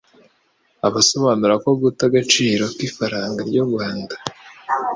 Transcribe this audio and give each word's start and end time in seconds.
asobanura 1.01 1.53
ko 1.63 1.69
'Guta 1.79 2.03
agaciro 2.09 2.63
kw'ifaranga 2.75 3.39
ry'u 3.49 3.65
Rwanda 3.69 4.15